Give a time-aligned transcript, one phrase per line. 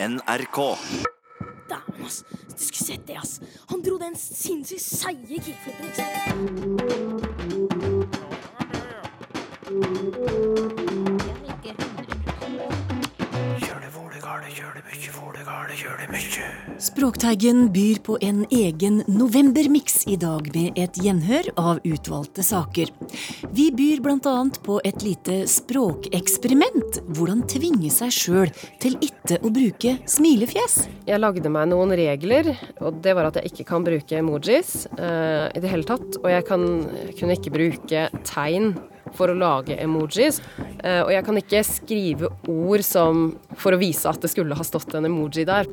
[0.00, 0.58] NRK.
[1.68, 2.24] Dæven, ass.
[2.58, 3.40] Du skulle sett det, ass.
[3.68, 7.17] Han dro den sinnssykt seige kickflippen, sant?
[16.78, 22.90] Språkteigen byr på en egen novembermiks i dag med et gjenhør av utvalgte saker.
[23.54, 24.34] Vi byr bl.a.
[24.64, 26.98] på et lite språkeksperiment.
[27.14, 28.52] Hvordan tvinge seg sjøl
[28.82, 30.80] til ikke å bruke smilefjes.
[31.06, 32.50] Jeg lagde meg noen regler,
[32.82, 36.22] og det var at jeg ikke kan bruke emojis uh, i det hele tatt.
[36.24, 36.68] Og jeg kan,
[37.20, 38.72] kunne ikke bruke tegn
[39.16, 40.40] for å lage emojis.
[40.82, 44.66] Eh, og jeg kan ikke skrive ord som for å vise at det skulle ha
[44.66, 45.68] stått en emoji der.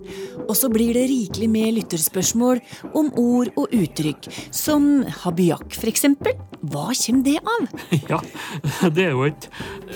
[0.46, 2.62] Og så blir det rikelig med lytterspørsmål
[2.94, 6.08] om ord og uttrykk, som habjakk f.eks.
[6.66, 7.68] Hva kommer det av?
[8.16, 8.20] Ja,
[8.94, 9.48] det er jo et,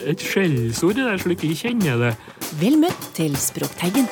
[0.09, 2.13] et skjellsord, det der, slik jeg kjenner det.
[2.61, 4.09] Vel møtt til Språkteigen.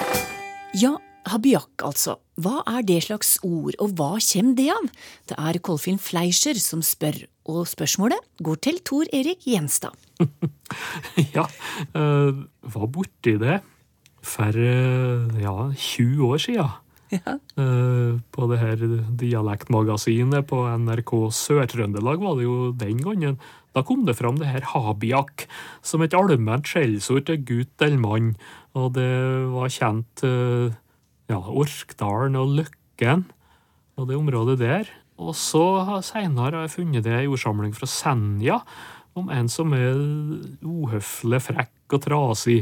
[0.78, 0.96] Ja,
[1.28, 2.18] Habiak altså.
[2.40, 4.90] Hva er det slags ord, og hva kommer det av?
[5.30, 9.96] Det er Kolfinn Fleischer som spør, og spørsmålet går til Tor Erik Gjenstad.
[11.36, 11.46] Ja,
[11.96, 13.62] uh, var borti det
[14.28, 16.74] for eh, ja, 20 år siden.
[17.14, 17.38] Ja.
[17.56, 18.82] Uh, på det her
[19.22, 23.40] dialektmagasinet på NRK Sør-Trøndelag var det jo den gangen.
[23.72, 25.46] Da kom det fram det her habiak
[25.86, 28.34] som et allment skjellsord til gutt eller mann.
[28.76, 29.08] Og det
[29.54, 30.76] var kjent uh,
[31.32, 33.28] ja, Orkdalen og Løkken
[33.98, 34.92] og det området der.
[35.18, 35.64] Og så
[36.06, 38.60] seinere har jeg funnet det i ordsamling fra Senja
[39.18, 39.98] om en som er
[40.62, 42.60] uhøflig, frekk og trasig.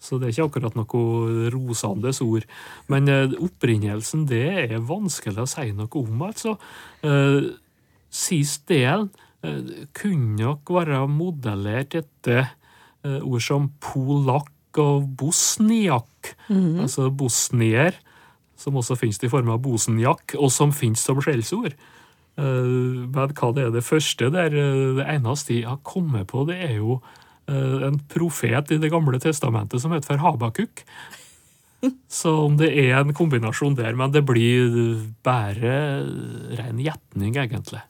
[0.00, 2.46] Så det er ikke akkurat noe rosende ord.
[2.92, 6.56] Men eh, opprinnelsen, det er vanskelig å si noe om, altså.
[7.04, 7.52] Eh,
[8.14, 9.08] Sist del
[9.42, 12.52] eh, kunne nok være modellert etter
[13.04, 16.30] ord som polakk og bosniak.
[16.48, 17.98] Altså bosnier,
[18.56, 21.74] som også finnes i form av bosenjakk, og som finnes som skjellsord.
[22.36, 26.46] Eh, Men hva det er det første der, eh, det eneste jeg har kommet på,
[26.46, 27.00] det er jo
[27.48, 30.84] eh, en profet i Det gamle testamentet som heter Habakuk.
[32.08, 35.74] Så om det er en kombinasjon der, men det blir bare
[36.56, 37.82] ren gjetning, egentlig.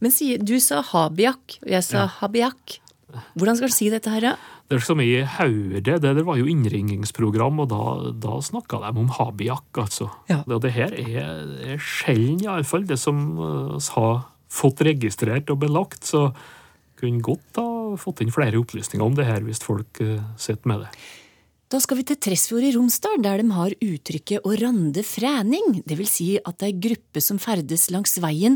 [0.00, 0.12] Men
[0.44, 2.06] du sa habiak, og jeg sa Ja.
[2.20, 2.80] habiak.
[3.34, 4.36] Hvordan skal du si dette her, da?
[4.66, 7.82] Det som i hørte, det der var jo innringingsprogram, og da,
[8.18, 10.08] da snakka de om habiak, altså.
[10.30, 10.40] Ja.
[10.42, 11.44] Og det her er,
[11.74, 16.02] er sjelden, iallfall, det som vi har fått registrert og belagt.
[16.10, 16.30] Så
[16.98, 17.68] kunne godt ha
[18.00, 20.90] fått inn flere opplysninger om det her, hvis folk uh, sitter med det.
[21.66, 25.80] Da skal vi til Tresfjord i Romsdal, der de har uttrykket å rande fræning.
[25.82, 28.54] Det vil si at ei gruppe som ferdes langs veien,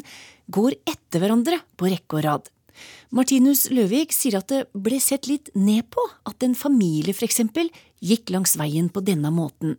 [0.51, 2.51] går etter hverandre på rekke og rad.
[3.11, 7.71] Martinus Løvik sier at det ble sett litt ned på at en familie eksempel
[8.01, 9.77] gikk langs veien på denne måten.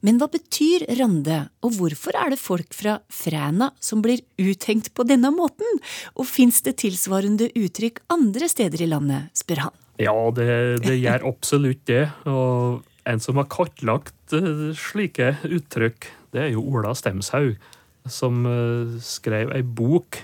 [0.00, 5.04] Men hva betyr rande, og hvorfor er det folk fra Fræna som blir uthengt på
[5.08, 5.82] denne måten?
[6.16, 9.76] Og fins det tilsvarende uttrykk andre steder i landet, spør han.
[9.98, 10.48] Ja, det,
[10.86, 12.04] det gjør absolutt det.
[12.30, 17.58] Og en som har kartlagt eh, slike uttrykk, det er jo Ola Stemshaug,
[18.08, 20.22] som eh, skrev ei bok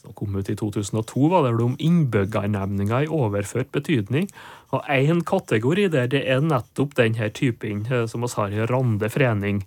[0.00, 4.30] som kom ut i 2002, var det vel om innbyggernemninga i overført betydning.
[4.72, 8.68] Og én kategori der, det er nettopp den her typen eh, som vi har i
[8.70, 9.62] rande frening.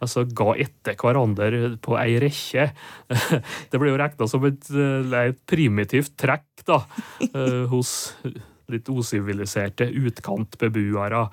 [0.00, 2.70] Altså ga etter hverandre på ei rekke.
[3.70, 6.80] Det ble jo regna som et, eh, et primitivt trekk da,
[7.28, 7.92] eh, hos
[8.72, 11.26] litt osiviliserte utkantbeboere.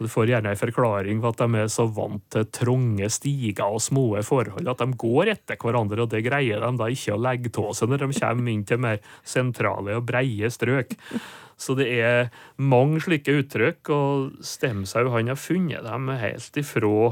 [0.00, 3.82] Du får gjerne en forklaring på at de er så vant til trange stiger og
[3.84, 7.52] små forhold at de går etter hverandre, og det greier de da ikke å legge
[7.60, 10.96] av seg når de kommer inn til mer sentrale og breie strøk.
[11.60, 17.10] Så det er mange slike uttrykk, og Stemshaug har funnet dem helt ifra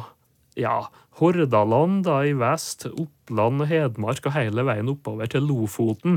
[0.58, 0.78] ja,
[1.20, 6.16] Hordaland da i vest, Oppland og Hedmark og hele veien oppover til Lofoten.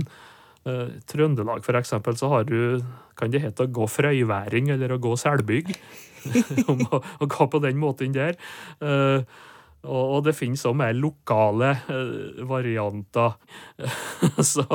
[0.63, 2.79] Uh, Trøndelag, for eksempel, så har du
[3.17, 5.75] Kan det hete å gå frøyværing eller å gå selbygg?
[6.71, 8.37] Om å, å gå på den måten der.
[8.83, 9.23] Uh,
[9.81, 13.33] og, og det finnes òg mer lokale eh, varianter.
[14.51, 14.65] så,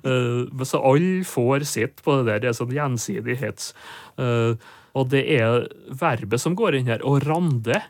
[0.00, 2.40] eh, så alle får sitt på det der.
[2.40, 3.66] Det er sånn gjensidighet.
[4.96, 7.04] Og det er verbet som går inn her.
[7.04, 7.82] Å rande,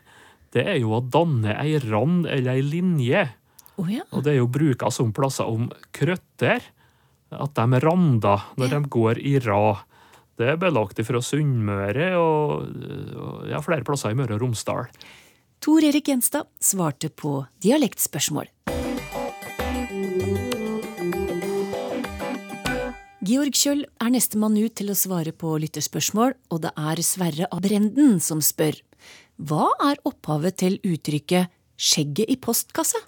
[0.51, 3.23] det er jo å danne ei rand eller ei linje.
[3.77, 4.03] Oh, ja.
[4.11, 6.65] Og det er jo bruka som plasser om krøtter.
[7.31, 9.85] At de rander når de går i rad.
[10.37, 12.67] Det er belagt fra Sunnmøre og,
[13.17, 14.85] og ja, flere plasser i Møre og Romsdal.
[15.63, 18.51] Tor Erik Gjenstad svarte på dialektspørsmål.
[23.27, 27.65] Georg Kjøll er nestemann ut til å svare på lytterspørsmål, og det er Sverre av
[27.65, 28.77] Brenden som spør.
[29.41, 33.01] Hva er opphavet til uttrykket 'skjegget i postkassa'?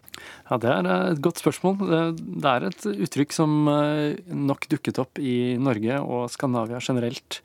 [0.49, 1.77] Ja, Det er et godt spørsmål.
[2.17, 7.41] Det er et uttrykk som eh, nok dukket opp i Norge og Skandinavia generelt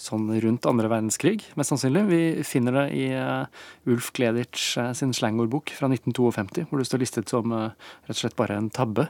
[0.00, 2.04] sånn rundt andre verdenskrig, mest sannsynlig.
[2.10, 3.46] Vi finner det i uh,
[3.88, 8.58] Ulf Gleditsch sin slangordbok fra 1952, hvor det står listet som rett og slett bare
[8.58, 9.06] en tabbe.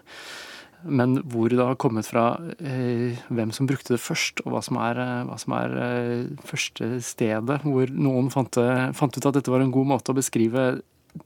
[0.85, 5.01] Men hvor det har kommet fra hvem som brukte det først, og hva som er,
[5.25, 5.77] hva som er
[6.45, 8.61] første stedet hvor noen fant,
[8.93, 10.67] fant, ut at dette var en god måte å beskrive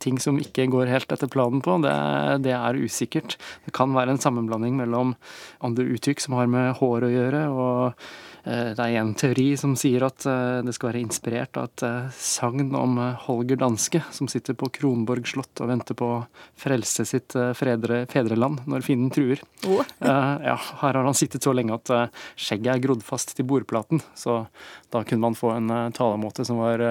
[0.02, 1.94] ting som ikke går helt etter planen på, det,
[2.44, 3.38] det, er usikkert.
[3.64, 5.14] Det kan være en sammenblanding mellom
[5.64, 8.08] andre uttrykk som har med hår å gjøre, og
[8.48, 11.84] Eh, det er en teori som sier at eh, det skal være inspirert av et
[11.84, 12.96] eh, sagn om
[13.26, 16.22] Holger Danske, som sitter på Kronborg slott og venter på å
[16.58, 19.42] frelse sitt fredre, fedreland når fienden truer.
[19.68, 19.82] Oh.
[20.00, 21.92] ja, her har han sittet så lenge at
[22.38, 24.02] skjegget er grodd fast til bordplaten.
[24.16, 24.40] Så
[24.92, 26.82] da kunne man få en talemåte som var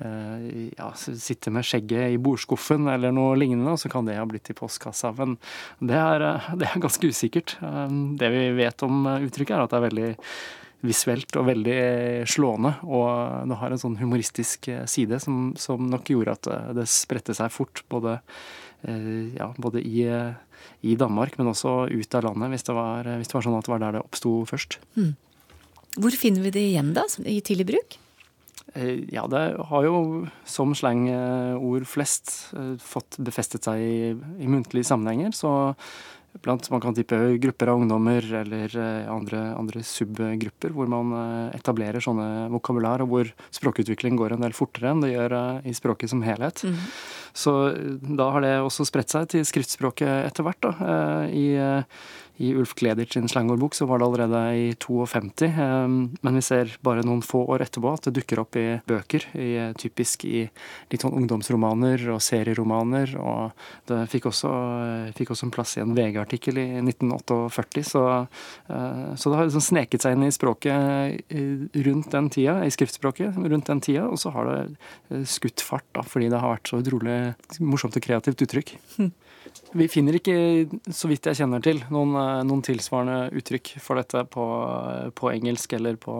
[0.00, 4.56] ja, sitte med skjegget i bordskuffen eller noe lignende, så kan det ha blitt i
[4.56, 5.12] postkassa.
[5.18, 5.36] Men
[5.82, 7.58] det er, det er ganske usikkert.
[7.60, 10.10] Det vi vet om uttrykket, er at det er veldig
[10.86, 11.80] visuelt og veldig
[12.30, 12.74] slående.
[12.88, 16.86] Og det har en sånn humoristisk eh, side som, som nok gjorde at eh, det
[16.90, 17.82] spredte seg fort.
[17.92, 18.18] Både,
[18.88, 20.04] eh, ja, både i,
[20.80, 23.68] i, Danmark, men også ut av landet, hvis det var, hvis det var sånn at
[23.68, 24.80] det var der det oppsto først.
[24.96, 25.12] Mm.
[26.00, 27.98] Hvor finner vi det igjen, da, i tidlig bruk?
[29.10, 29.40] Ja, det
[29.70, 29.96] har jo
[30.46, 35.34] som slangord flest fått befestet seg i, i muntlige sammenhenger.
[35.34, 35.50] Så
[36.32, 41.56] blant man kan tippe grupper av ungdommer eller eh, andre, andre subgrupper hvor man eh,
[41.58, 45.76] etablerer sånne vokabular, og hvor språkutvikling går en del fortere enn det gjør eh, i
[45.76, 46.62] språket som helhet.
[46.64, 46.78] Mm.
[47.34, 47.54] Så
[48.18, 50.66] da har det også spredt seg til skriftspråket etter hvert.
[50.66, 51.46] da, i
[52.40, 56.72] i Ulf Gleditsch sin slangordbok så var det allerede i 52, ehm, men vi ser
[56.84, 59.50] bare noen få år etterpå at det dukker opp i bøker, i,
[59.80, 60.46] typisk i
[60.90, 63.12] litt sånn ungdomsromaner og serieromaner.
[63.20, 63.52] Og
[63.90, 64.52] det fikk også,
[65.18, 68.04] fikk også en plass i en VG-artikkel i 1948, så,
[68.72, 72.72] eh, så, det har liksom sneket seg inn i språket eh, rundt den tida, i
[72.72, 74.60] skriftspråket rundt den tida, og så har det
[75.12, 77.20] eh, skutt fart, da, fordi det har vært så utrolig
[77.60, 78.78] morsomt og kreativt uttrykk.
[79.72, 80.34] Vi finner ikke,
[80.90, 84.44] så vidt jeg kjenner til, noen, eh, noen tilsvarende uttrykk for dette på,
[85.14, 86.14] på engelsk eller på,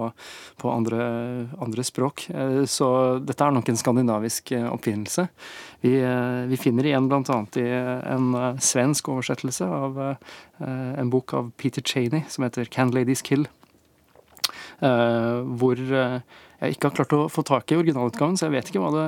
[0.61, 1.01] på andre,
[1.59, 2.29] andre, språk.
[2.31, 5.27] Eh, så dette er nok en skandinavisk eh, oppfinnelse.
[5.83, 5.97] Vi,
[6.51, 7.39] vi finner igjen bl.a.
[7.59, 7.67] i
[8.13, 9.97] en svensk oversettelse av
[10.61, 13.47] en bok av Peter Cheney som heter 'Can Ladies Kill'?
[14.81, 15.81] Hvor
[16.61, 19.05] jeg ikke har klart å få tak i originalutgaven, så jeg vet ikke hva det,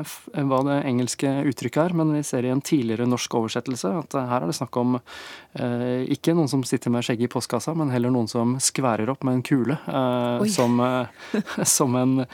[0.48, 1.94] hva det, engelske uttrykket er.
[2.00, 6.08] Men vi ser i en tidligere norsk oversettelse at her er det snakk om eh,
[6.16, 9.36] ikke noen som sitter med skjegget i postkassa, men heller noen som skværer opp med
[9.36, 9.76] en kule.
[9.84, 11.36] Eh, som, eh,
[11.76, 12.24] som, en,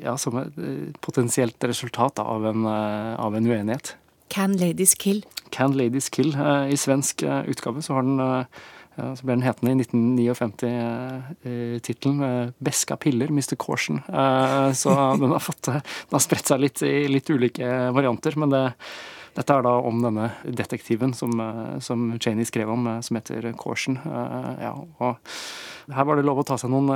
[0.00, 3.92] ja, som et eh, potensielt resultat av en, eh, av en uenighet.
[4.32, 5.20] Can ladies kill?
[5.52, 6.32] Can ladies kill.
[6.32, 8.48] Eh, I svensk utgave så har den
[8.96, 10.70] ja, så ble den hetende i 1959
[11.44, 13.56] eh, eh, 'Beska piller, Mr.
[13.60, 14.00] Caution'.
[14.08, 18.38] Eh, så den har, fått, den har spredt seg litt i litt ulike varianter.
[18.40, 18.64] Men det,
[19.36, 23.52] dette er da om denne detektiven som, eh, som Cheney skrev om, eh, som heter
[23.52, 23.98] Caution.
[23.98, 25.16] Eh, ja, og
[25.92, 26.88] her var det lov å ta seg noen,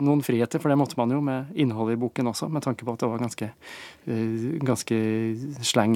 [0.00, 2.92] noen, friheter, for det måtte man jo med innholdet i boken også, med tanke på
[2.92, 3.50] at det var ganske,
[4.66, 4.96] ganske
[5.62, 5.94] slang,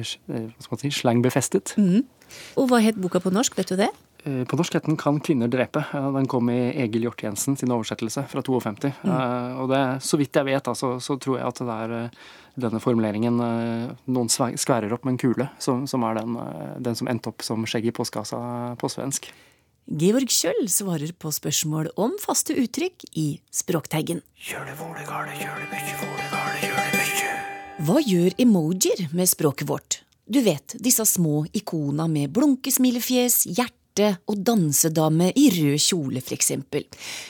[0.00, 1.74] si, slangbefestet.
[1.76, 2.06] Mm.
[2.56, 3.90] Og hva het boka på norsk, vet du det?
[4.24, 5.84] Eh, på norsk het 'Kan kvinner drepe'.
[5.92, 8.92] Den kom i Egil Hjort Jensen sin oversettelse fra 52.
[9.02, 9.10] Mm.
[9.10, 12.10] Eh, og det, så vidt jeg vet, altså, så tror jeg at det er eh,
[12.58, 13.36] denne formuleringen
[14.06, 16.36] 'noen skværer opp med en kule', som, som er den,
[16.82, 19.32] den, som endte opp som skjegg i postkassa på svensk.
[19.88, 24.20] Georg Kjøll svarer på spørsmål om faste uttrykk i Språkteigen.
[27.80, 30.02] Hva gjør emojier med språket vårt?
[30.30, 36.84] Du vet, disse små ikona med blunkesmilefjes, hjerte hjerte og dansedame i rød kjole, eksempel.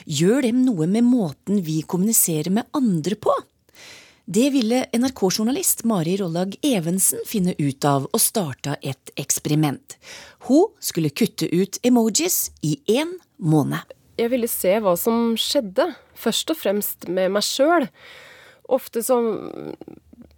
[0.05, 3.33] Gjør dem noe med måten vi kommuniserer med andre på?
[4.25, 9.97] Det ville NRK-journalist Mari Rollag Evensen finne ut av og starta et eksperiment.
[10.47, 13.81] Hun skulle kutte ut emojis i én måned.
[14.17, 17.89] Jeg ville se hva som skjedde, først og fremst med meg sjøl.
[18.69, 19.73] Ofte som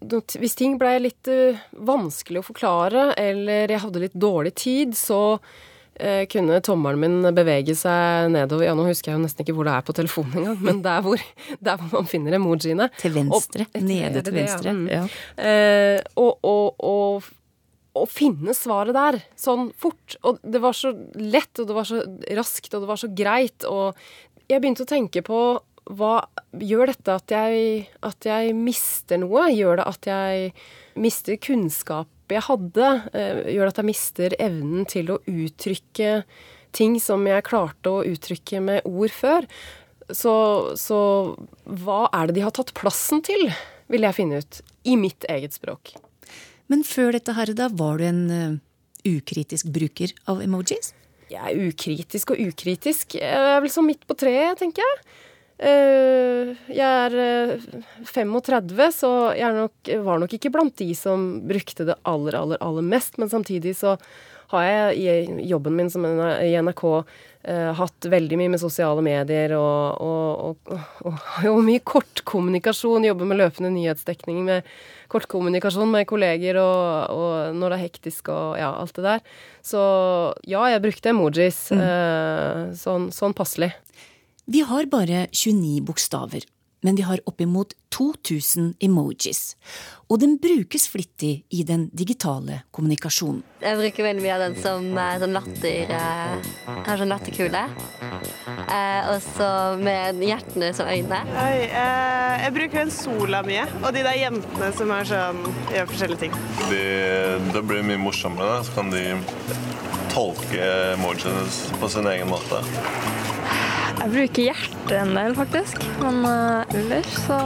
[0.03, 5.39] Hvis ting blei litt uh, vanskelig å forklare, eller jeg hadde litt dårlig tid, så
[5.39, 5.72] Eh,
[6.31, 9.75] kunne tommelen min bevege seg nedover Ja, nå husker jeg jo nesten ikke hvor det
[9.77, 11.21] er på telefonen engang, men der hvor,
[11.67, 12.89] der hvor man finner emojiene.
[13.01, 13.67] Til venstre.
[13.69, 14.73] Og, nede til venstre.
[14.89, 15.03] Ja.
[15.05, 15.43] Mm.
[15.45, 17.29] Eh, og, og, og,
[17.93, 20.17] og, finne svaret der, sånn fort.
[20.25, 22.01] Og det var så lett, og det var så
[22.39, 23.69] raskt, og det var så greit.
[23.69, 25.43] Og jeg begynte å tenke på
[25.91, 26.13] hva
[26.55, 29.49] gjør dette at jeg, at jeg mister noe?
[29.51, 30.53] Gjør det at jeg
[30.99, 32.89] mister kunnskap jeg hadde?
[33.13, 36.23] Eh, gjør at jeg mister evnen til å uttrykke
[36.73, 39.47] ting som jeg klarte å uttrykke med ord før?
[40.11, 40.33] Så,
[40.79, 40.99] så
[41.63, 43.47] hva er det de har tatt plassen til,
[43.91, 45.93] vil jeg finne ut, i mitt eget språk.
[46.71, 48.57] Men før dette her, da, var du en uh,
[49.07, 50.93] ukritisk bruker av emojis?
[51.31, 53.17] Jeg er ukritisk og ukritisk.
[53.19, 54.99] Jeg er vel sånn midt på treet, tenker jeg.
[55.61, 57.13] Uh, jeg er
[58.09, 62.61] 35, eh, så jeg nok, var nok ikke blant de som brukte det aller, aller,
[62.63, 63.19] aller mest.
[63.21, 63.97] Men samtidig så
[64.53, 69.55] har jeg i jobben min som i NRK uh, hatt veldig mye med sosiale medier
[69.57, 73.07] og, og, og, og, og mye kortkommunikasjon.
[73.07, 74.67] Jobber med løpende nyhetsdekning med
[75.13, 79.25] kortkommunikasjon med kolleger og, og, når det er hektisk og ja, alt det der.
[79.65, 79.81] Så
[80.49, 81.83] ja, jeg brukte emojis mm.
[81.87, 83.73] eh, sånn, sånn passelig.
[84.45, 86.43] Vi har bare 29 bokstaver
[86.83, 89.55] men vi har oppimot 2000 emojis.
[90.11, 93.41] Og den brukes flittig i den digitale kommunikasjonen.
[93.63, 94.89] Jeg bruker veldig mye av den som
[95.23, 97.61] som latter eh, har sånn latterkule.
[98.67, 101.21] Eh, og så med hjertene som øyne.
[101.45, 103.63] Oi, eh, jeg bruker den sola mye.
[103.81, 106.35] Og de der jentene som er sånn, gjør forskjellige ting.
[106.67, 106.83] De,
[107.55, 108.59] det blir mye morsommere.
[108.67, 109.05] Så kan de
[110.13, 111.47] tolke emojiene
[111.79, 112.59] på sin egen måte.
[113.99, 115.83] Jeg bruker hjertet en del, faktisk.
[116.01, 117.39] Men uh, ellers så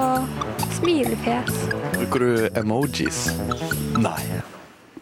[0.78, 1.66] smilefjes.
[1.98, 3.28] Bruker du emojis?
[3.98, 4.22] Nei.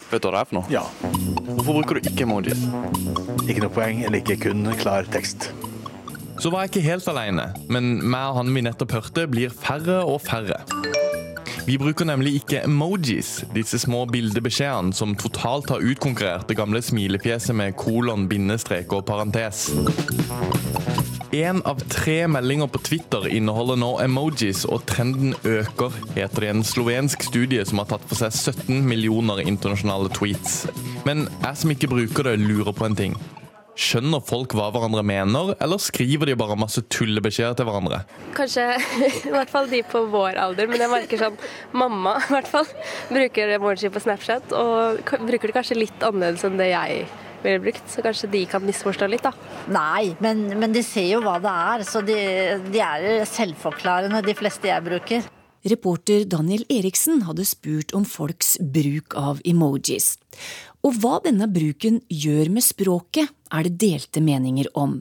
[0.10, 0.66] Vet du hva det er for noe?
[0.74, 0.84] Ja.
[1.56, 2.66] Hvorfor bruker du ikke emojis?
[3.46, 4.04] Ikke noe poeng.
[4.06, 5.50] Jeg liker kun klar tekst.
[6.42, 10.02] Så var jeg ikke helt alene, men meg og han vi nettopp hørte, blir færre
[10.04, 10.60] og færre.
[11.66, 17.58] Vi bruker nemlig ikke emojis, disse små bildebeskjedene som totalt har utkonkurrert det gamle smilefjeset
[17.58, 19.72] med kolon, bindestrek og parentes.
[21.36, 26.52] Én av tre meldinger på Twitter inneholder nå emojis, og trenden øker, heter det i
[26.54, 30.62] en slovensk studie som har tatt for seg 17 millioner internasjonale tweets.
[31.04, 33.18] Men jeg som ikke bruker det, lurer på en ting.
[33.76, 38.06] Skjønner folk hva hverandre mener, eller skriver de bare masse tullebeskjeder til hverandre?
[38.40, 38.70] Kanskje
[39.28, 41.36] i hvert fall de på vår alder, men jeg merker sånn
[41.76, 42.72] Mamma i hvert fall
[43.12, 47.62] bruker emoji på Snapchat, og bruker det kanskje litt annerledes enn det jeg gjør blir
[47.64, 49.32] brukt, så kanskje de kan misforstå litt, da.
[49.72, 52.20] Nei, men, men de ser jo hva det er, så de,
[52.74, 55.32] de er selvforklarende, de fleste jeg bruker.
[55.66, 60.14] Reporter Daniel Eriksen hadde spurt om folks bruk av emojis.
[60.86, 65.00] Og hva denne bruken gjør med språket, er det delte meninger om.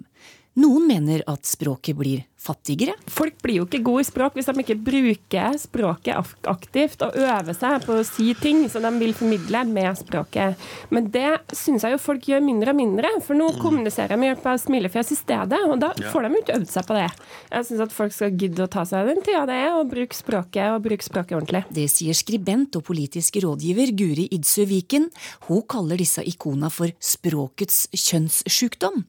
[0.54, 2.92] Noen mener at språket blir fattigere.
[3.10, 7.56] Folk blir jo ikke gode i språk hvis de ikke bruker språket aktivt og øver
[7.56, 10.60] seg på å si ting som de vil formidle med språket.
[10.94, 14.30] Men det syns jeg jo folk gjør mindre og mindre, for nå kommuniserer de med
[14.30, 17.08] hjelp av smilefjes i stedet, og da får de jo ikke øvd seg på det.
[17.54, 20.18] Jeg syns at folk skal gidde å ta seg den tida det er, og bruke
[20.18, 21.64] språket, og bruke språket ordentlig.
[21.74, 25.10] Det sier skribent og politisk rådgiver Guri Idsø Viken.
[25.48, 29.02] Hun kaller disse ikona for språkets kjønnssjukdom.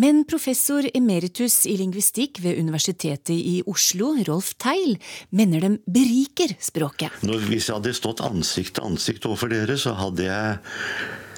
[0.00, 4.96] Men professor emeritus i lingvistikk ved Universitetet i Oslo, Rolf Teil,
[5.30, 7.22] mener de beriker språket.
[7.22, 10.58] Når, hvis jeg hadde stått ansikt til ansikt overfor dere, så hadde jeg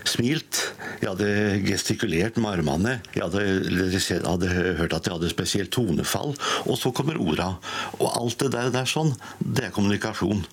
[0.06, 0.60] smilt.
[1.02, 1.28] Jeg hadde
[1.66, 2.96] gestikulert med armene.
[3.14, 6.34] Jeg hadde, hadde, hørt at jeg hadde spesielt tonefall.
[6.66, 7.52] Og så kommer orda.
[7.98, 10.44] Og alt det der, det er sånn, det er kommunikasjon.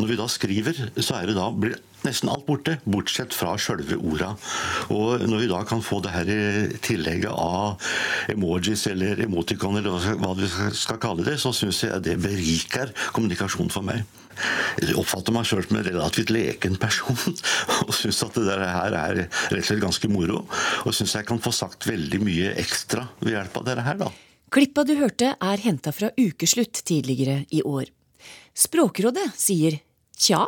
[0.00, 3.98] Når vi da skriver, så er det da blir nesten alt borte, bortsett fra sjølve
[3.98, 4.32] orda.
[4.94, 6.30] Og når vi da kan få det her
[6.86, 7.82] tillegget av
[8.32, 10.46] emojis eller emoticon, eller hva du
[10.76, 14.04] skal kalle det, så syns jeg det beriker kommunikasjon for meg.
[14.82, 17.16] Jeg oppfatter meg sjøl som en relativt leken person,
[17.86, 20.42] og syns at det her er rett og slett ganske moro.
[20.84, 24.12] Og syns jeg kan få sagt veldig mye ekstra ved hjelp av dette her, da.
[24.52, 27.88] Klippa du hørte er henta fra Ukeslutt tidligere i år.
[28.56, 29.80] Språkrådet sier
[30.16, 30.46] tja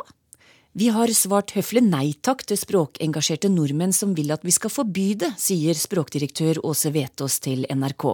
[0.77, 5.07] vi har svart høflig nei takk til språkengasjerte nordmenn som vil at vi skal forby
[5.17, 8.05] det, sier språkdirektør Åse Vetås til NRK.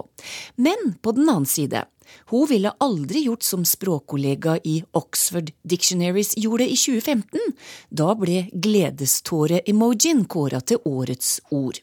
[0.63, 1.83] Men på den annen side,
[2.31, 7.55] hun ville aldri gjort som språkkollega i Oxford Dictionaries gjorde i 2015.
[7.91, 11.81] Da ble gledeståre-emojien kåra til årets ord.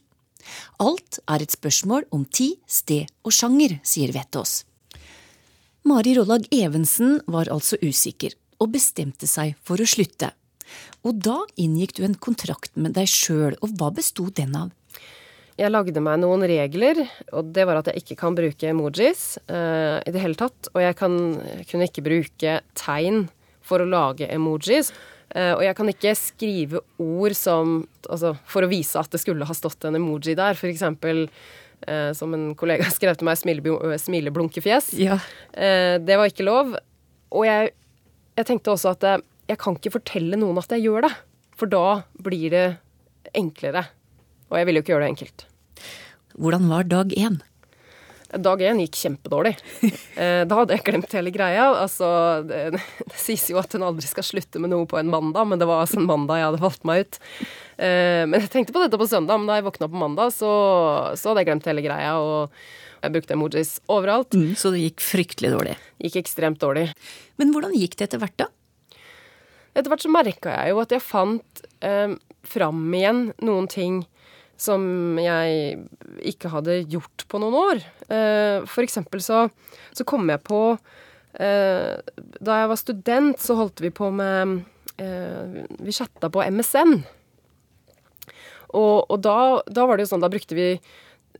[0.83, 4.63] Alt er et spørsmål om tid, sted og sjanger, sier Vetås.
[5.85, 10.33] Mari Rollag Evensen var altså usikker, og bestemte seg for å slutte.
[11.03, 14.71] Og da inngikk du en kontrakt med deg sjøl, og hva besto den av?
[15.61, 17.03] Jeg lagde meg noen regler,
[17.37, 20.71] og det var at jeg ikke kan bruke emojis uh, i det hele tatt.
[20.73, 21.17] Og jeg kan,
[21.69, 23.27] kunne ikke bruke tegn
[23.63, 24.91] for å lage emojis.
[25.35, 29.47] Uh, og jeg kan ikke skrive ord som Altså for å vise at det skulle
[29.47, 30.57] ha stått en emoji der.
[30.59, 31.23] For eksempel
[31.87, 34.91] eh, som en kollega skrev til meg, smilebl- smileblunkefjes.
[34.99, 35.21] Ja.
[35.55, 36.75] Uh, det var ikke lov.
[37.33, 37.71] Og jeg,
[38.37, 39.07] jeg tenkte også at
[39.53, 41.15] jeg kan ikke fortelle noen at jeg gjør det,
[41.59, 42.67] for da blir det
[43.37, 43.87] enklere.
[44.51, 45.49] Og jeg ville jo ikke gjøre det enkelt.
[46.41, 47.41] Hvordan var dag én?
[48.33, 49.57] Dag én gikk kjempedårlig.
[50.13, 51.71] Eh, da hadde jeg glemt hele greia.
[51.73, 52.07] Altså,
[52.45, 55.59] det, det sies jo at en aldri skal slutte med noe på en mandag, men
[55.59, 57.17] det var altså en mandag jeg hadde valgt meg ut.
[57.81, 60.51] Eh, men jeg tenkte på dette på søndag, men da jeg våkna på mandag, så,
[61.17, 62.13] så hadde jeg glemt hele greia.
[62.21, 62.53] Og
[63.01, 64.37] jeg brukte emojis overalt.
[64.37, 65.79] Mm, så det gikk fryktelig dårlig.
[66.05, 66.91] Gikk ekstremt dårlig.
[67.41, 68.53] Men hvordan gikk det etter hvert, da?
[69.73, 72.15] Etter hvert så merka jeg jo at jeg fant eh,
[72.45, 74.03] fram igjen noen ting
[74.61, 74.83] som
[75.19, 75.79] jeg
[76.33, 77.81] ikke hadde gjort på noen år.
[78.13, 79.47] Eh, for eksempel så,
[79.97, 80.61] så kom jeg på
[81.41, 81.97] eh,
[82.39, 84.61] Da jeg var student, så holdt vi på med
[85.03, 87.01] eh, Vi chatta på MSN.
[88.73, 89.39] Og, og da,
[89.69, 90.69] da var det jo sånn, da brukte vi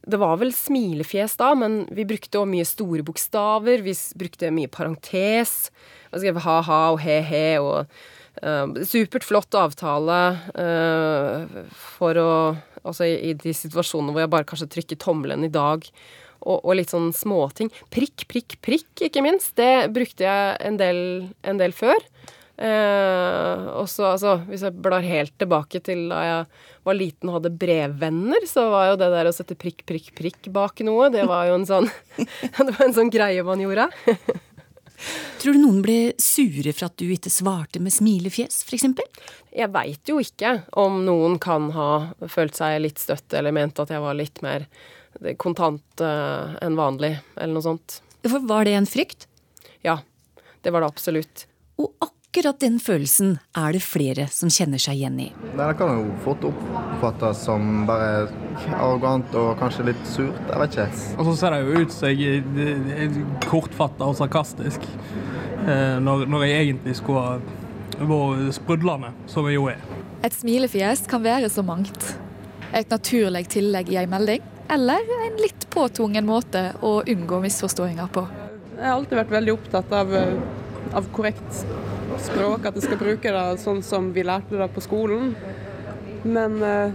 [0.03, 3.85] det var vel smilefjes da, men vi brukte også mye store bokstaver.
[3.87, 5.71] Vi brukte mye parentes.
[6.11, 7.87] Og skrev ha-ha og he-he og
[8.89, 10.19] Supert flott avtale
[10.57, 12.33] eh, for å
[12.83, 15.85] Altså i, i de situasjonene hvor jeg bare kanskje trykker tommelen i dag.
[16.43, 17.69] Og, og litt sånn småting.
[17.95, 19.53] Prikk, prikk, prikk, ikke minst.
[19.55, 20.99] Det brukte jeg en del,
[21.47, 22.03] en del før.
[22.63, 26.45] Eh, og så, altså, hvis jeg blar helt tilbake til da jeg
[26.87, 30.51] var liten og hadde brevvenner, så var jo det der å sette prikk, prikk, prikk
[30.55, 31.89] bak noe, det var jo en sånn
[32.59, 33.89] Det var en sånn greie man gjorde.
[35.43, 38.87] Tror du noen ble sure for at du ikke svarte med smilefjes, f.eks.?
[39.53, 41.91] Jeg veit jo ikke om noen kan ha
[42.31, 44.69] følt seg litt støtt eller ment at jeg var litt mer
[45.43, 47.99] kontant eh, enn vanlig, eller noe sånt.
[48.25, 49.27] For var det en frykt?
[49.85, 49.99] Ja,
[50.63, 51.47] det var det absolutt.
[51.77, 55.27] Og akkurat den følelsen er det flere som kjenner seg igjen i.
[55.53, 58.29] Nei, Det kan jo fort oppfattes som bare
[58.73, 60.41] arrogant og kanskje litt surt.
[60.49, 61.19] Jeg vet ikke.
[61.19, 62.41] Og så ser det jo ut som jeg
[62.97, 64.81] er kortfatta og sarkastisk,
[65.67, 67.41] eh, når, når jeg egentlig skulle
[68.01, 69.79] vært sprudlende, som jeg jo er.
[70.25, 72.17] Et smilefjes kan være så mangt.
[72.73, 74.41] Et naturlig tillegg i ei melding,
[74.73, 78.25] eller en litt påtvungen måte å unngå misforståinger på.
[78.79, 80.39] Jeg har alltid vært veldig opptatt av, eh,
[80.97, 81.67] av korrekt
[82.21, 85.33] språk, at jeg skal bruke det sånn som vi lærte det på skolen.
[86.23, 86.95] Men eh,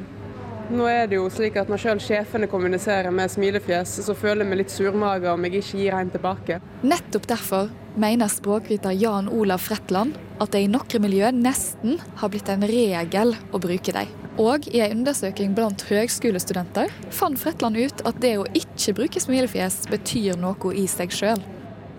[0.68, 4.52] nå er det jo slik at når selv sjefene kommuniserer med smilefjes, så føler jeg
[4.52, 6.60] meg litt surmaga om jeg ikke gir en tilbake.
[6.84, 12.50] Nettopp derfor mener språkviter Jan Olav Fretland at det i noen miljø nesten har blitt
[12.52, 14.12] en regel å bruke dem.
[14.38, 19.88] Og i en undersøking blant høgskolestudenter fant Fretland ut at det å ikke bruke smilefjes
[19.90, 21.42] betyr noe i seg sjøl.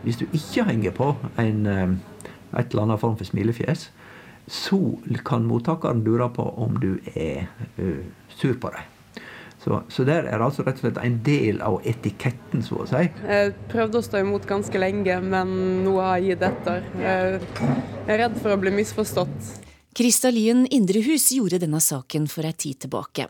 [0.04, 1.08] Hvis du ikke henger på
[1.40, 1.96] en, eh,
[2.52, 3.88] et eller annet form for smilefjes,
[4.48, 4.78] så
[5.28, 8.94] kan mottakeren lure på om du er uh, sur på dem.
[9.58, 12.86] Så, så der er det altså rett og slett en del av etiketten, så å
[12.88, 13.02] si.
[13.26, 15.50] Jeg prøvde å stå imot ganske lenge, men
[15.84, 16.86] nå har jeg gitt etter.
[17.02, 17.40] Jeg
[18.06, 19.50] er redd for å bli misforstått.
[19.98, 23.26] Kristalin Indrehus gjorde denne saken for ei tid tilbake.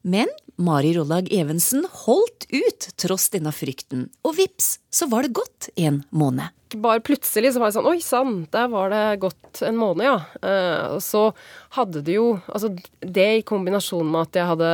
[0.00, 5.68] Men Mari Rollag Evensen holdt ut tross denne frykten, og vips, så var det gått
[5.76, 6.48] en måned.
[6.82, 10.16] Bare plutselig så var det sånn Oi sann, der var det gått en måned, ja.
[10.42, 11.28] Eh, og så
[11.76, 14.72] hadde det jo Altså det i kombinasjon med at jeg hadde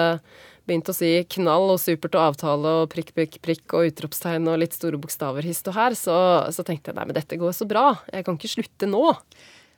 [0.68, 4.60] begynt å si knall og supert og avtale og prikk, prikk, prikk og utropstegn og
[4.62, 6.14] litt store bokstaver hist og her, så,
[6.54, 7.88] så tenkte jeg nei, men dette går så bra.
[8.12, 9.02] Jeg kan ikke slutte nå.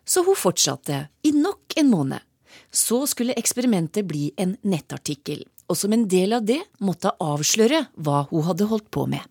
[0.04, 2.20] Så hun fortsatte i nok en måned.
[2.68, 5.40] Så skulle eksperimentet bli en nettartikkel,
[5.72, 9.24] og som en del av det måtte avsløre hva hun hadde holdt på med.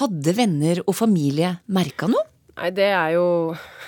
[0.00, 2.24] Hadde venner og familie merka noe?
[2.58, 3.26] Nei, det er jo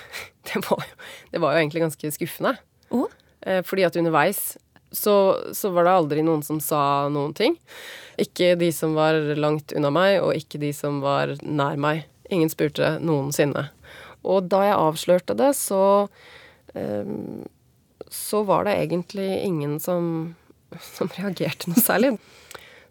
[0.47, 0.93] Det var jo,
[1.33, 2.53] det var jo egentlig ganske skuffende.
[2.95, 3.09] Oh.
[3.67, 4.55] Fordi at underveis
[4.91, 7.57] så, så var det aldri noen som sa noen ting.
[8.19, 12.05] Ikke de som var langt unna meg, og ikke de som var nær meg.
[12.33, 13.67] Ingen spurte noensinne.
[14.27, 16.07] Og da jeg avslørte det, så
[16.75, 17.07] eh,
[18.09, 20.35] Så var det egentlig ingen som,
[20.79, 22.15] som reagerte noe særlig.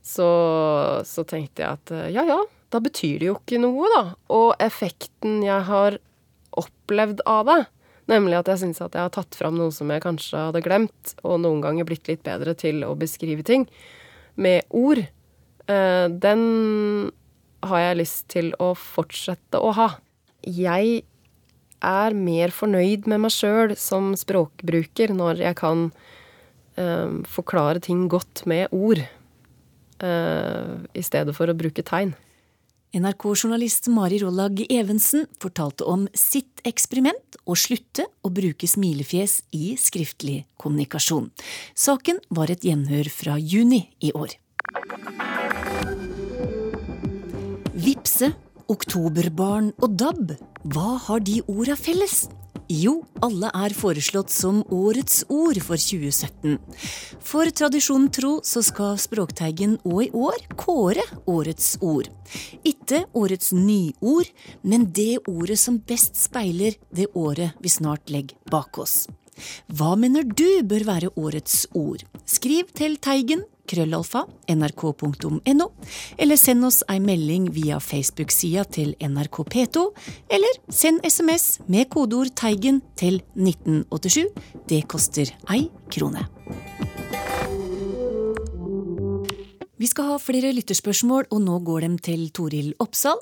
[0.04, 0.28] Så,
[1.08, 2.38] så tenkte jeg at eh, ja ja,
[2.74, 4.02] da betyr det jo ikke noe, da.
[4.34, 5.98] Og effekten jeg har
[6.56, 7.60] opplevd av det,
[8.10, 11.14] nemlig at jeg syns at jeg har tatt fram noe som jeg kanskje hadde glemt,
[11.22, 13.66] og noen ganger blitt litt bedre til å beskrive ting
[14.36, 15.00] med ord,
[15.66, 16.42] eh, den
[17.66, 19.88] har jeg lyst til å fortsette å ha.
[20.46, 21.02] Jeg
[21.86, 25.88] er mer fornøyd med meg sjøl som språkbruker når jeg kan
[26.76, 29.02] eh, forklare ting godt med ord,
[30.04, 32.14] eh, i stedet for å bruke tegn.
[32.94, 40.44] NRK-journalist Mari Rollag Evensen fortalte om sitt eksperiment å slutte å bruke smilefjes i skriftlig
[40.60, 41.32] kommunikasjon.
[41.74, 44.36] Saken var et gjenhør fra juni i år.
[47.74, 48.30] Vipse,
[48.70, 50.36] oktoberbarn og DAB,
[50.70, 52.28] hva har de orda felles?
[52.66, 56.56] Jo, alle er foreslått som årets ord for 2017.
[57.22, 62.10] For tradisjonen tro så skal Språkteigen òg i år kåre årets ord.
[62.66, 64.26] Ikke årets nyord,
[64.66, 69.04] men det ordet som best speiler det året vi snart legger bak oss.
[69.70, 72.02] Hva mener du bør være årets ord?
[72.26, 75.68] Skriv til Teigen krøllalfa nrk.no,
[76.18, 79.84] eller send oss ei melding via Facebook-sida til NRK P2,
[80.32, 84.26] eller send SMS med kodeord 'Teigen' til 1987.
[84.68, 86.26] Det koster ei krone.
[89.76, 93.18] Vi skal ha flere lytterspørsmål, og nå går dem til Toril Oppsal.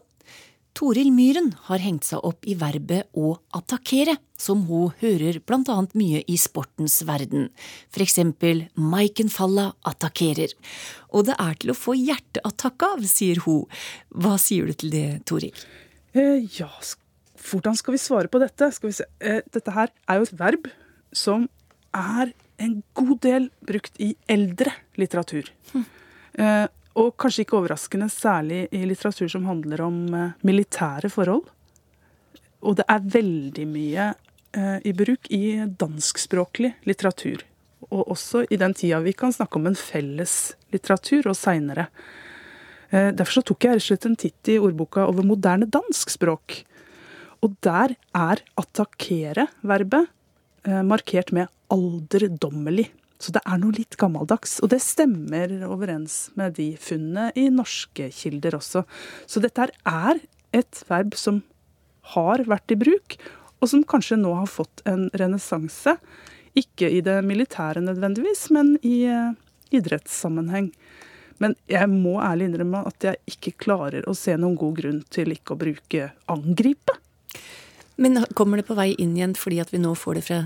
[0.75, 6.23] Toril Myhren har hengt seg opp i verbet å attakkere, som hun hører annet mye
[6.27, 7.53] i sportens verden.
[7.95, 10.51] Eksempel Maiken Falla attakkerer.
[11.15, 13.71] Og det er til å få hjerteattakk av, sier hun.
[14.11, 15.55] Hva sier du til det, Toril?
[16.13, 16.71] Eh, ja,
[17.51, 18.73] hvordan skal vi svare på dette?
[18.75, 19.07] Skal vi se.
[19.23, 20.71] Eh, dette her er jo et verb
[21.15, 21.47] som
[21.95, 25.51] er en god del brukt i eldre litteratur.
[25.71, 25.87] Hm.
[26.35, 31.49] Eh, og kanskje ikke overraskende, særlig i litteratur som handler om eh, militære forhold.
[32.65, 34.11] Og det er veldig mye
[34.55, 37.43] eh, i bruk i danskspråklig litteratur.
[37.91, 41.89] Og også i den tida vi kan snakke om en felles litteratur, og seinere.
[42.91, 46.63] Eh, derfor tok jeg rett og slett en titt i ordboka over moderne dansk språk.
[47.45, 50.07] Og der er attakkere-verbet
[50.89, 52.87] markert med alderdommelig.
[53.25, 54.59] Så det er noe litt gammeldags.
[54.61, 58.85] Og det stemmer overens med de funnene i norske kilder også.
[59.25, 60.21] Så dette er
[60.55, 61.41] et verb som
[62.15, 63.17] har vært i bruk,
[63.63, 65.97] og som kanskje nå har fått en renessanse.
[66.55, 69.33] Ikke i det militære nødvendigvis, men i uh,
[69.75, 70.69] idrettssammenheng.
[71.43, 75.33] Men jeg må ærlig innrømme at jeg ikke klarer å se noen god grunn til
[75.35, 76.99] ikke å bruke angripe.
[77.97, 80.39] Men kommer det på vei inn igjen fordi at vi nå får det fra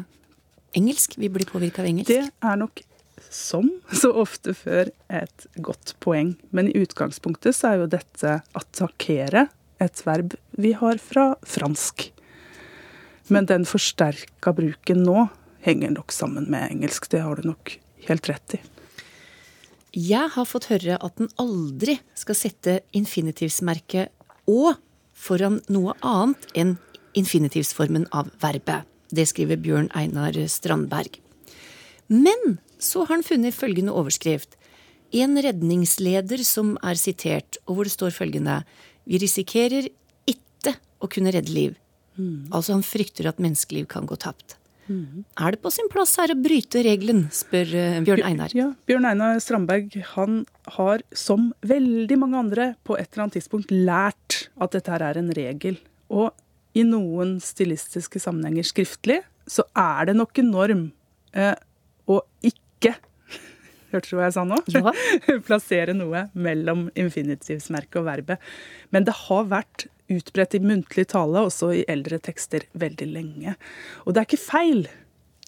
[0.79, 1.19] engelsk?
[1.19, 2.11] Vi blir påvirka av engelsk?
[2.11, 2.83] Det er nok
[3.31, 6.35] som så ofte før et godt poeng.
[6.55, 9.49] Men i utgangspunktet så er jo dette attakkere
[9.83, 12.09] et verb vi har fra fransk.
[13.29, 15.29] Men den forsterka bruken nå
[15.67, 17.11] henger nok sammen med engelsk.
[17.13, 17.77] Det har du nok
[18.09, 18.61] helt rett i.
[19.99, 24.13] Jeg har fått høre at den aldri skal sette infinitivsmerket
[24.49, 24.75] å
[25.19, 26.77] foran noe annet enn
[27.19, 28.85] infinitivsformen av verbet.
[29.15, 31.19] Det skriver Bjørn Einar Strandberg.
[32.09, 34.57] Men så har han funnet følgende overskrift.
[35.17, 38.63] En redningsleder som er sitert, og hvor det står følgende
[39.09, 39.89] Vi risikerer
[40.29, 41.77] ikke å kunne redde liv.
[42.19, 42.51] Mm.
[42.53, 44.59] Altså han frykter at menneskeliv kan gå tapt.
[44.89, 45.25] Mm.
[45.37, 48.53] Er det på sin plass her å bryte regelen, spør uh, Bjørn Einar.
[48.57, 50.43] Ja, Bjørn Einar Strandberg han
[50.77, 55.21] har, som veldig mange andre, på et eller annet tidspunkt lært at dette her er
[55.21, 55.81] en regel.
[56.09, 56.33] Og
[56.79, 60.87] i noen stilistiske sammenhenger skriftlig, så er det nok en norm
[61.35, 61.55] eh,
[62.09, 62.95] å ikke
[63.93, 64.59] Hørte du hva jeg sa nå?
[64.69, 64.93] Ja.
[65.49, 68.51] Plassere noe mellom infinitivsmerket og verbet.
[68.93, 73.55] Men det har vært utbredt i muntlig tale, også i eldre tekster, veldig lenge.
[74.05, 74.83] Og det er ikke feil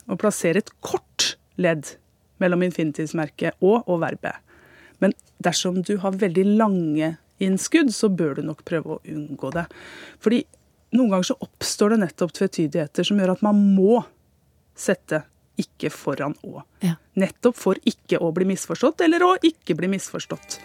[0.09, 1.95] å plassere et kort ledd
[2.41, 4.41] mellom infinitivsmerket og, og verbet.
[5.01, 5.15] Men
[5.45, 9.67] dersom du har veldig lange innskudd, så bør du nok prøve å unngå det.
[10.21, 10.43] Fordi
[10.97, 14.01] noen ganger så oppstår det nettopp tvetydigheter som gjør at man må
[14.79, 15.23] sette
[15.61, 16.65] ikke foran å.
[16.85, 16.97] Ja.
[17.21, 20.61] Nettopp for ikke å bli misforstått, eller å ikke bli misforstått.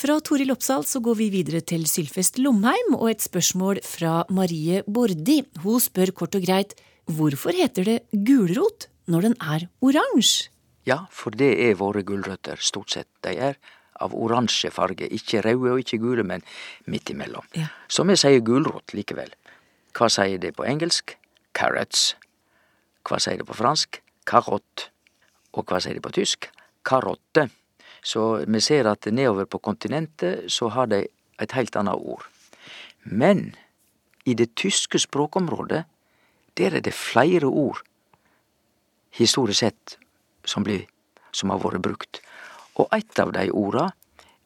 [0.00, 4.80] Fra Toril Oppsal så går vi videre til Sylfest Lomheim og et spørsmål fra Marie
[4.88, 5.42] Bordi.
[5.60, 6.72] Hun spør kort og greit
[7.10, 10.48] hvorfor heter det gulrot når den er oransje?
[10.90, 13.08] Ja, for det er våre gulrøtter, stort sett.
[13.22, 13.58] De er
[14.00, 15.06] av oransje farge.
[15.06, 16.42] Ikke røde og ikke gule, men
[16.90, 17.46] midt imellom.
[17.54, 17.68] Ja.
[17.88, 19.32] Så vi sier gulrot likevel.
[19.96, 21.14] Hva sier det på engelsk?
[21.56, 22.14] Carrots.
[23.06, 24.00] Hva sier det på fransk?
[24.28, 24.90] Karott.
[25.56, 26.50] Og hva sier det på tysk?
[26.86, 27.48] Karotte.
[28.02, 31.04] Så vi ser at nedover på kontinentet så har de
[31.40, 32.24] et helt annet ord.
[33.04, 33.54] Men
[34.24, 35.84] i det tyske språkområdet,
[36.56, 37.80] der er det flere ord,
[39.16, 39.96] historisk sett,
[40.44, 40.86] som, blir,
[41.32, 42.20] som har vært brukt.
[42.78, 43.90] Og eit av de orda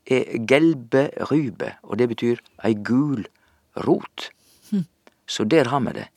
[0.04, 3.24] er gelbe rybe, og det betyr ei gul
[3.86, 4.30] rot.
[4.70, 4.84] Hm.
[5.26, 6.08] Så der har vi det.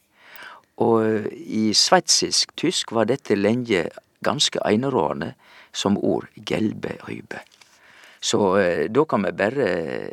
[0.84, 3.88] Og i sveitsisk tysk var dette lenge
[4.26, 5.34] ganske enerående
[5.74, 7.42] som ord gelbe rybe.
[8.28, 9.68] Så eh, da kan vi bare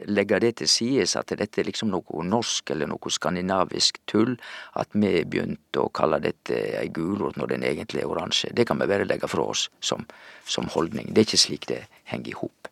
[0.06, 4.36] legge det til sides at dette er liksom noe norsk eller noe skandinavisk tull.
[4.78, 8.52] At vi begynte å kalle dette ei gulrot når den egentlig er oransje.
[8.54, 10.06] Det kan vi bare legge fra oss som,
[10.46, 11.10] som holdning.
[11.10, 11.80] Det er ikke slik det
[12.12, 12.70] henger i hop.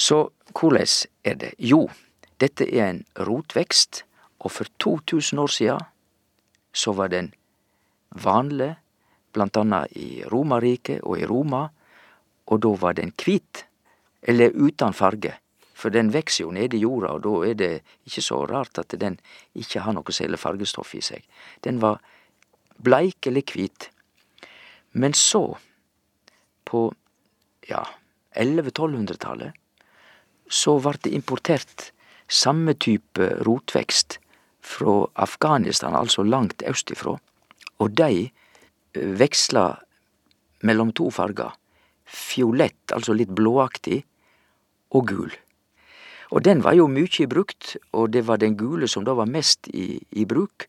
[0.00, 0.22] Så
[0.54, 0.88] hvordan
[1.28, 1.52] er det?
[1.58, 1.84] Jo,
[2.40, 4.04] dette er en rotvekst,
[4.40, 5.84] og for 2000 år siden
[6.72, 7.34] så var den
[8.10, 8.74] vanlig,
[9.34, 11.66] blant annet i Romerriket og i Roma,
[12.46, 13.64] og da var den hvit,
[14.24, 15.34] eller uten farge.
[15.74, 17.72] For den vokser jo nede i jorda, og da er det
[18.08, 19.18] ikke så rart at den
[19.58, 21.24] ikke har noe særlig fargestoff i seg.
[21.66, 22.00] Den var
[22.84, 23.90] bleik eller hvit.
[24.94, 25.56] Men så,
[26.64, 26.86] på
[27.68, 27.82] ja,
[28.38, 29.52] 1100-1200-tallet,
[30.48, 31.90] så vart det importert
[32.28, 34.18] samme type rotvekst
[34.64, 37.18] fra Afghanistan, altså langt østifrå,
[37.82, 38.30] og de
[38.94, 39.66] veksla
[40.64, 41.52] mellom to farger.
[42.04, 44.04] Fiolett, altså litt blåaktig,
[44.94, 45.34] og gul.
[46.34, 49.68] Og den var jo mykje brukt, og det var den gule som da var mest
[49.68, 50.66] i, i bruk,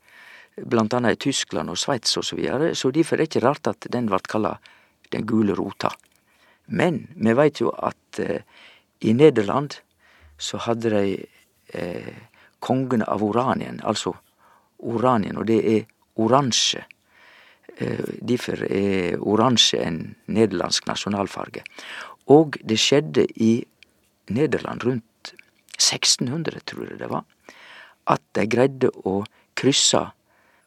[0.55, 3.67] blant annet i Tyskland og Sveits og så videre, så derfor er det ikke rart
[3.67, 4.55] at den vart kalla
[5.11, 5.91] den gule rota.
[6.67, 8.41] Men vi veit jo at eh,
[9.05, 9.79] i Nederland
[10.37, 11.03] så hadde de
[11.73, 12.15] eh,
[12.59, 14.15] kongen av Oranien, altså
[14.79, 15.85] Oranien, og det er
[16.15, 16.85] oransje.
[17.77, 21.65] Eh, derfor er oransje en nederlandsk nasjonalfarge.
[22.31, 23.59] Og det skjedde i
[24.29, 25.33] Nederland rundt
[25.77, 27.25] 1600, tror jeg det var,
[28.07, 29.23] at de greide å
[29.57, 30.01] krysse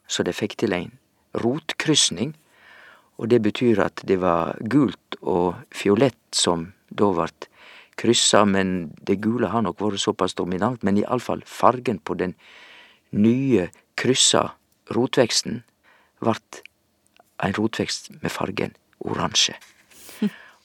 [0.08, 0.90] så de fikk til en
[1.36, 2.32] rotkrysning.
[3.18, 7.48] Og det betyr at det var gult og fiolett som da vart
[7.98, 10.82] kryssa, men det gule har nok vært såpass dominant.
[10.86, 12.36] Men iallfall fargen på den
[13.10, 13.68] nye
[13.98, 14.52] kryssa
[14.94, 15.62] rotveksten
[16.24, 16.62] vart
[17.42, 19.54] en rotvekst med fargen oransje.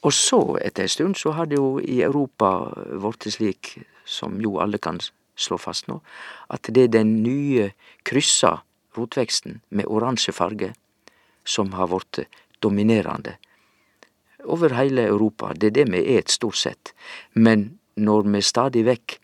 [0.04, 2.50] Og så, etter en stund, så har det jo i Europa
[2.92, 5.00] blitt slik, som jo alle kan
[5.40, 6.02] slå fast nå,
[6.52, 7.72] at det er den nye
[8.06, 8.58] kryssa
[8.98, 10.74] rotveksten med oransje farge
[11.48, 12.26] som har blitt
[12.64, 13.38] dominerende
[14.44, 15.54] over hele Europa.
[15.56, 16.94] Det er det vi et, stort sett.
[17.34, 19.20] Men når vi stadig vekk,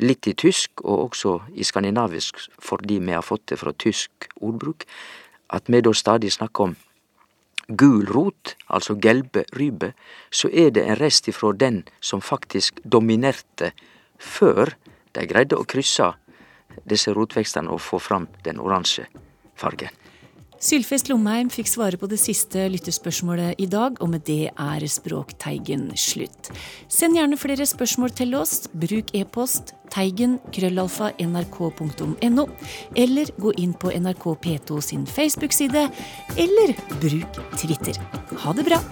[0.00, 4.86] litt i tysk og også i skandinavisk fordi vi har fått det fra tysk ordbruk,
[5.52, 6.76] at vi da stadig snakker om
[7.76, 9.92] gul rot, altså gelbe rybe,
[10.30, 13.72] så er det en rest ifra den som faktisk dominerte
[14.18, 14.74] før
[15.14, 16.12] de greide å krysse
[16.88, 19.06] disse rotvekstene og få fram den oransje
[19.58, 19.90] fargen.
[20.60, 25.86] Sylfest Lomheim fikk svare på det siste lyttespørsmålet i dag, og med det er Språkteigen
[25.96, 26.50] slutt.
[26.92, 28.66] Send gjerne flere spørsmål til oss.
[28.76, 32.44] Bruk e-post teigen krøllalfa nrk.no,
[32.92, 35.86] eller gå inn på NRK P2 sin Facebook-side,
[36.36, 37.96] eller bruk Twitter.
[38.44, 38.82] Ha det bra!